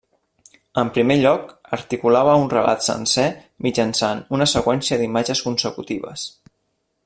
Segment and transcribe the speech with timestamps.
[0.83, 3.27] En primer lloc, articulava un relat sencer
[3.67, 6.29] mitjançant una seqüència d'imatges consecutives.